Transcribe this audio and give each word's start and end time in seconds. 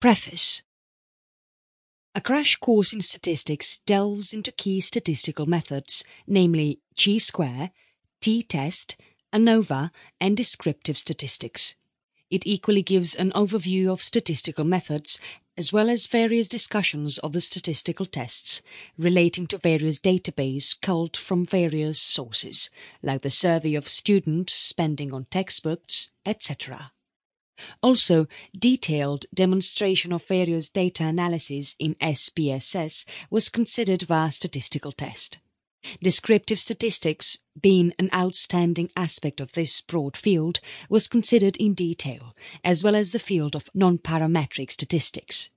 Preface 0.00 0.62
A 2.14 2.22
crash 2.22 2.56
course 2.56 2.94
in 2.94 3.02
statistics 3.02 3.80
delves 3.84 4.32
into 4.32 4.50
key 4.50 4.80
statistical 4.80 5.44
methods, 5.44 6.04
namely 6.26 6.80
chi-square, 6.98 7.70
t-test, 8.22 8.96
ANOVA 9.30 9.90
and 10.18 10.38
descriptive 10.38 10.98
statistics. 10.98 11.76
It 12.30 12.46
equally 12.46 12.80
gives 12.80 13.14
an 13.14 13.30
overview 13.32 13.92
of 13.92 14.00
statistical 14.02 14.64
methods 14.64 15.20
as 15.58 15.70
well 15.70 15.90
as 15.90 16.06
various 16.06 16.48
discussions 16.48 17.18
of 17.18 17.34
the 17.34 17.40
statistical 17.42 18.06
tests 18.06 18.62
relating 18.96 19.46
to 19.48 19.58
various 19.58 19.98
database 19.98 20.80
culled 20.80 21.14
from 21.14 21.44
various 21.44 22.00
sources, 22.00 22.70
like 23.02 23.20
the 23.20 23.30
survey 23.30 23.74
of 23.74 23.86
student 23.86 24.48
spending 24.48 25.12
on 25.12 25.26
textbooks, 25.26 26.08
etc. 26.24 26.92
Also, 27.82 28.26
detailed 28.58 29.26
demonstration 29.34 30.12
of 30.12 30.24
various 30.24 30.68
data 30.68 31.04
analysis 31.04 31.74
in 31.78 31.94
SPSS 31.96 33.04
was 33.30 33.48
considered 33.48 34.02
via 34.02 34.30
statistical 34.30 34.92
test. 34.92 35.38
Descriptive 36.02 36.60
statistics, 36.60 37.38
being 37.58 37.94
an 37.98 38.10
outstanding 38.14 38.90
aspect 38.96 39.40
of 39.40 39.52
this 39.52 39.80
broad 39.80 40.16
field, 40.16 40.60
was 40.88 41.08
considered 41.08 41.56
in 41.56 41.74
detail, 41.74 42.36
as 42.62 42.84
well 42.84 42.94
as 42.94 43.12
the 43.12 43.18
field 43.18 43.56
of 43.56 43.70
non-parametric 43.74 44.70
statistics. 44.70 45.50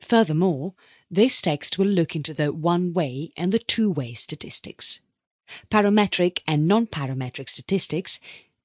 Furthermore, 0.00 0.74
this 1.08 1.40
text 1.40 1.78
will 1.78 1.86
look 1.86 2.16
into 2.16 2.34
the 2.34 2.52
one-way 2.52 3.30
and 3.36 3.52
the 3.52 3.60
two-way 3.60 4.14
statistics. 4.14 5.00
Parametric 5.70 6.40
and 6.46 6.66
non-parametric 6.66 7.48
statistics 7.48 8.18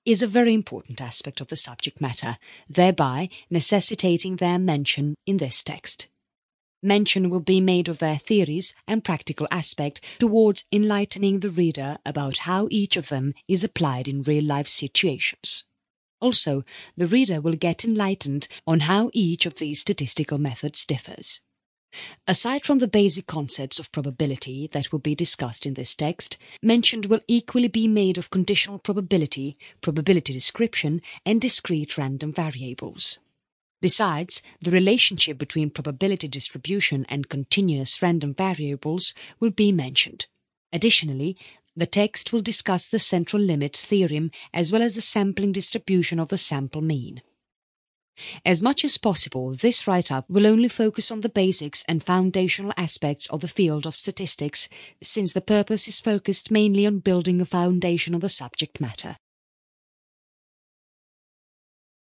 is 0.07 0.21
a 0.21 0.27
very 0.27 0.53
important 0.53 1.01
aspect 1.01 1.41
of 1.41 1.49
the 1.49 1.57
subject 1.57 1.99
matter, 1.99 2.37
thereby 2.69 3.29
necessitating 3.49 4.37
their 4.37 4.57
mention 4.57 5.15
in 5.25 5.35
this 5.35 5.61
text. 5.61 6.07
Mention 6.81 7.29
will 7.29 7.41
be 7.41 7.59
made 7.59 7.89
of 7.89 7.99
their 7.99 8.15
theories 8.15 8.73
and 8.87 9.03
practical 9.03 9.49
aspect 9.51 9.99
towards 10.17 10.63
enlightening 10.71 11.41
the 11.41 11.49
reader 11.49 11.97
about 12.05 12.37
how 12.39 12.69
each 12.71 12.95
of 12.95 13.09
them 13.09 13.33
is 13.49 13.65
applied 13.65 14.07
in 14.07 14.23
real-life 14.23 14.69
situations. 14.69 15.65
Also, 16.21 16.63
the 16.95 17.07
reader 17.07 17.41
will 17.41 17.55
get 17.55 17.83
enlightened 17.83 18.47
on 18.65 18.81
how 18.81 19.09
each 19.11 19.45
of 19.45 19.55
these 19.55 19.81
statistical 19.81 20.37
methods 20.37 20.85
differs. 20.85 21.41
Aside 22.27 22.65
from 22.65 22.79
the 22.79 22.87
basic 22.87 23.27
concepts 23.27 23.79
of 23.79 23.91
probability 23.91 24.69
that 24.73 24.91
will 24.91 24.99
be 24.99 25.15
discussed 25.15 25.65
in 25.65 25.75
this 25.75 25.95
text, 25.95 26.37
mention 26.61 27.01
will 27.01 27.21
equally 27.27 27.67
be 27.67 27.87
made 27.87 28.17
of 28.17 28.29
conditional 28.29 28.79
probability, 28.79 29.57
probability 29.81 30.33
description 30.33 31.01
and 31.25 31.39
discrete 31.39 31.97
random 31.97 32.33
variables. 32.33 33.19
Besides, 33.81 34.41
the 34.59 34.71
relationship 34.71 35.37
between 35.37 35.69
probability 35.69 36.27
distribution 36.27 37.05
and 37.09 37.29
continuous 37.29 38.01
random 38.01 38.33
variables 38.33 39.13
will 39.39 39.51
be 39.51 39.71
mentioned. 39.71 40.27
Additionally, 40.73 41.37
the 41.75 41.85
text 41.85 42.33
will 42.33 42.41
discuss 42.41 42.87
the 42.87 42.97
central 42.97 43.41
limit 43.41 43.77
theorem 43.77 44.31
as 44.51 44.71
well 44.71 44.81
as 44.81 44.95
the 44.95 45.01
sampling 45.01 45.51
distribution 45.51 46.19
of 46.19 46.29
the 46.29 46.37
sample 46.37 46.81
mean. 46.81 47.21
As 48.45 48.63
much 48.63 48.83
as 48.83 48.97
possible, 48.97 49.53
this 49.53 49.87
write-up 49.87 50.29
will 50.29 50.47
only 50.47 50.67
focus 50.67 51.11
on 51.11 51.21
the 51.21 51.29
basics 51.29 51.83
and 51.87 52.03
foundational 52.03 52.73
aspects 52.77 53.27
of 53.27 53.41
the 53.41 53.47
field 53.47 53.85
of 53.85 53.97
statistics, 53.97 54.67
since 55.01 55.33
the 55.33 55.41
purpose 55.41 55.87
is 55.87 55.99
focused 55.99 56.51
mainly 56.51 56.85
on 56.85 56.99
building 56.99 57.39
a 57.41 57.45
foundation 57.45 58.15
of 58.15 58.21
the 58.21 58.29
subject 58.29 58.81
matter. 58.81 59.17